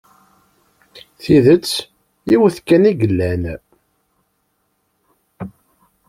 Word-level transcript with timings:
Tidett 1.23 1.71
yiwet 2.29 2.57
kan 2.67 2.83
i 2.91 2.93
yellan. 2.99 3.43